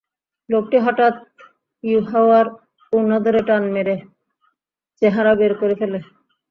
[0.49, 1.15] লোকটি হঠাৎ
[1.83, 2.45] ইউহাওয়ার
[2.93, 3.95] উড়না ধরে টান মেরে
[5.01, 5.99] চেহারা বের করে ফেলে।